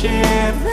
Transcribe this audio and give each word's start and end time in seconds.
share. 0.00 0.69